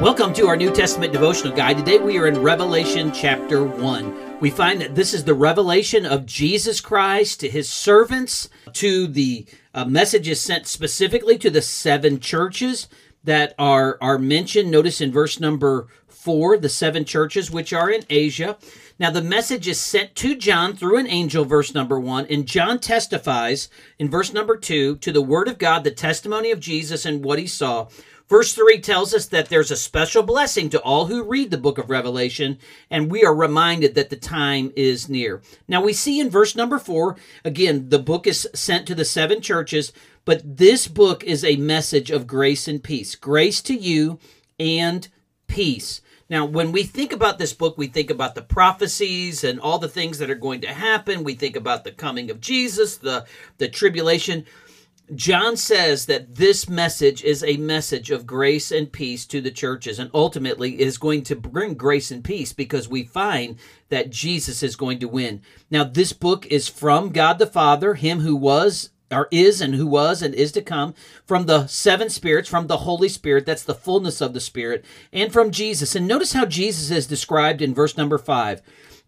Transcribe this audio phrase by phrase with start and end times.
[0.00, 1.78] Welcome to our New Testament devotional guide.
[1.78, 4.40] Today we are in Revelation chapter 1.
[4.40, 9.46] We find that this is the revelation of Jesus Christ to his servants, to the
[9.72, 12.88] uh, messages sent specifically to the seven churches
[13.22, 14.68] that are, are mentioned.
[14.68, 18.58] Notice in verse number 4, the seven churches which are in Asia.
[18.98, 22.80] Now, the message is sent to John through an angel, verse number 1, and John
[22.80, 23.68] testifies
[23.98, 27.38] in verse number 2 to the word of God, the testimony of Jesus, and what
[27.38, 27.88] he saw
[28.28, 31.76] Verse 3 tells us that there's a special blessing to all who read the book
[31.76, 32.58] of Revelation,
[32.90, 35.42] and we are reminded that the time is near.
[35.68, 39.42] Now, we see in verse number 4, again, the book is sent to the seven
[39.42, 39.92] churches,
[40.24, 43.14] but this book is a message of grace and peace.
[43.14, 44.18] Grace to you
[44.58, 45.08] and
[45.46, 46.00] peace.
[46.30, 49.88] Now, when we think about this book, we think about the prophecies and all the
[49.88, 51.22] things that are going to happen.
[51.22, 53.26] We think about the coming of Jesus, the,
[53.58, 54.46] the tribulation.
[55.14, 59.98] John says that this message is a message of grace and peace to the churches
[59.98, 63.58] and ultimately is going to bring grace and peace because we find
[63.90, 65.42] that Jesus is going to win.
[65.70, 69.86] Now, this book is from God the Father, Him who was, or is, and who
[69.86, 73.74] was, and is to come, from the seven spirits, from the Holy Spirit, that's the
[73.74, 75.94] fullness of the Spirit, and from Jesus.
[75.94, 78.62] And notice how Jesus is described in verse number five.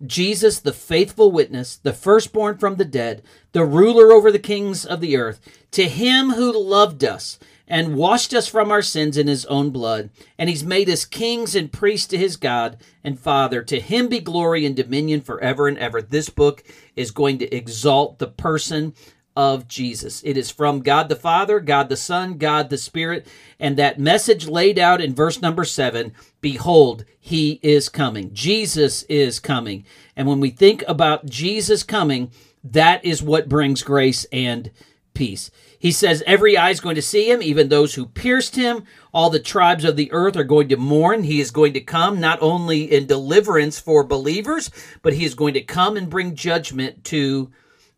[0.04, 5.00] Jesus, the faithful witness, the firstborn from the dead, the ruler over the kings of
[5.00, 5.40] the earth,
[5.70, 10.10] to him who loved us and washed us from our sins in his own blood,
[10.38, 13.62] and he's made us kings and priests to his God and Father.
[13.62, 16.00] To him be glory and dominion forever and ever.
[16.00, 16.62] This book
[16.94, 18.94] is going to exalt the person
[19.36, 20.22] of Jesus.
[20.24, 23.26] It is from God the Father, God the Son, God the Spirit,
[23.60, 28.32] and that message laid out in verse number seven Behold, he is coming.
[28.32, 29.84] Jesus is coming.
[30.16, 32.30] And when we think about Jesus coming,
[32.64, 34.70] that is what brings grace and
[35.12, 35.50] peace.
[35.78, 38.84] He says, Every eye is going to see him, even those who pierced him.
[39.12, 41.24] All the tribes of the earth are going to mourn.
[41.24, 44.70] He is going to come not only in deliverance for believers,
[45.02, 47.50] but he is going to come and bring judgment to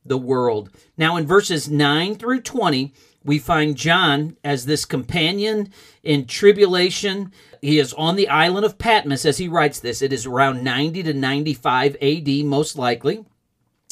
[0.05, 0.71] the world.
[0.97, 2.93] Now, in verses 9 through 20,
[3.25, 5.71] we find John as this companion
[6.03, 7.33] in tribulation.
[7.61, 10.01] He is on the island of Patmos as he writes this.
[10.01, 13.25] It is around 90 to 95 AD, most likely.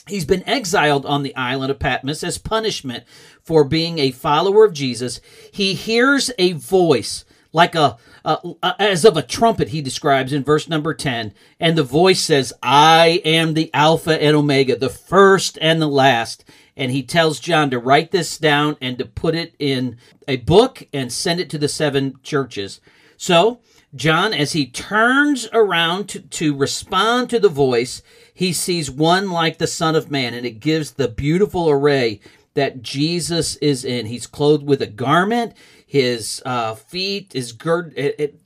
[0.07, 3.05] He's been exiled on the island of Patmos as punishment
[3.43, 5.21] for being a follower of Jesus.
[5.51, 7.25] He hears a voice
[7.57, 11.77] like a, a, a, as of a trumpet he describes in verse number 10 and
[11.77, 16.45] the voice says i am the alpha and omega the first and the last.
[16.77, 19.97] And he tells john to write this down and to put it in
[20.29, 22.81] a book and send it to the seven churches.
[23.17, 23.61] So
[23.95, 28.03] john as he turns around to, to respond to the voice
[28.35, 32.21] he sees one like the son of man and it gives the beautiful array
[32.53, 34.07] that jesus is in.
[34.07, 35.55] He's clothed with a garment
[35.87, 37.97] his uh, feet, his gird,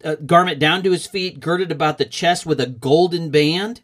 [0.05, 3.81] uh, garment down to his feet, girded about the chest with a golden band.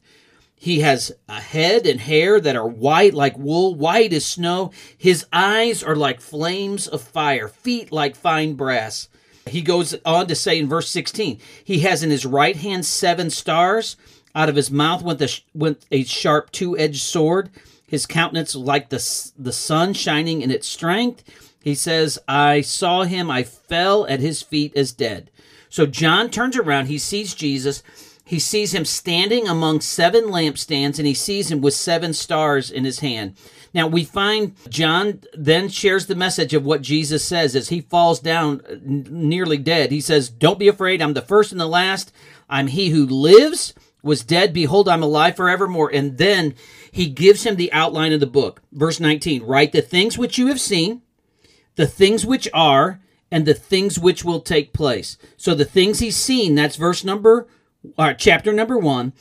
[0.55, 4.73] He has a head and hair that are white like wool, white as snow.
[4.97, 9.09] His eyes are like flames of fire, feet like fine brass.
[9.47, 13.31] He goes on to say in verse 16, he has in his right hand seven
[13.31, 13.97] stars.
[14.35, 17.49] Out of his mouth went, the, went a sharp two edged sword.
[17.87, 21.25] His countenance like the, the sun shining in its strength.
[21.67, 25.33] He says, I saw him, I fell at his feet as dead.
[25.69, 27.83] So John turns around, he sees Jesus,
[28.25, 32.85] he sees him standing among seven lampstands, and he sees him with seven stars in
[32.85, 33.35] his hand.
[33.75, 38.21] Now we find John then shares the message of what Jesus says as he falls
[38.21, 39.91] down uh, nearly dead.
[39.91, 42.13] He says, Don't be afraid, I'm the first and the last.
[42.49, 45.91] I'm he who lives, was dead, behold, I'm alive forevermore.
[45.93, 46.55] And then
[46.93, 48.63] he gives him the outline of the book.
[48.71, 51.03] Verse 19 Write the things which you have seen
[51.77, 53.01] the things which are
[53.31, 55.19] and the things which will take place.
[55.37, 57.49] So the things he's seen, that's verse number,
[57.97, 59.13] uh, chapter number one.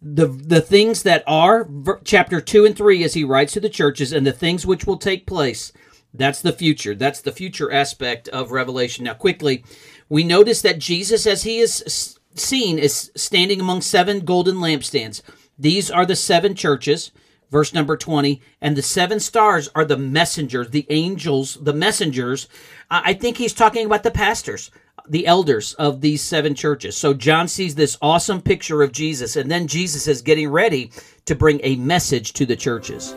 [0.00, 1.66] The, the things that are,
[2.04, 4.98] chapter two and three, as he writes to the churches, and the things which will
[4.98, 5.72] take place.
[6.12, 6.94] That's the future.
[6.94, 9.04] That's the future aspect of Revelation.
[9.04, 9.64] Now, quickly,
[10.10, 15.22] we notice that Jesus, as he is seen, is standing among seven golden lampstands.
[15.58, 17.10] These are the seven churches
[17.54, 22.48] verse number 20 and the seven stars are the messengers the angels the messengers.
[22.90, 24.72] I think he's talking about the pastors
[25.08, 26.96] the elders of these seven churches.
[26.96, 30.90] So john sees this awesome picture of jesus and then jesus is getting ready
[31.26, 33.14] to bring a message to the churches